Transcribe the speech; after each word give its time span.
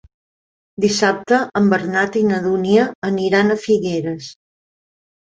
Dissabte 0.85 1.37
en 1.59 1.67
Bernat 1.73 2.17
i 2.21 2.23
na 2.29 2.39
Dúnia 2.45 2.85
aniran 3.09 3.57
a 3.57 3.59
Figueres. 3.65 4.31